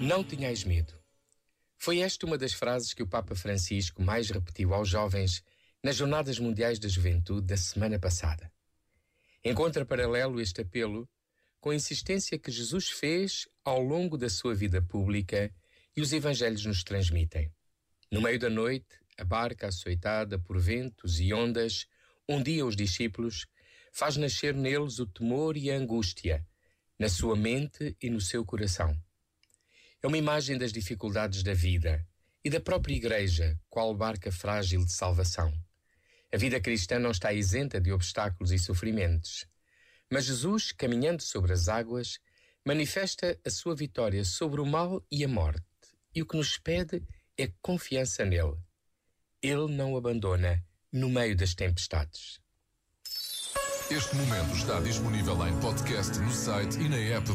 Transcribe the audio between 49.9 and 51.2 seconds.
abandona no